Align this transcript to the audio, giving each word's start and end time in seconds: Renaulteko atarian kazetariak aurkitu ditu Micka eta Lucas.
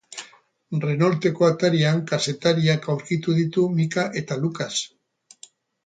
Renaulteko 0.85 1.45
atarian 1.49 2.01
kazetariak 2.13 2.91
aurkitu 2.95 3.39
ditu 3.43 3.69
Micka 3.79 4.11
eta 4.23 4.43
Lucas. 4.43 4.85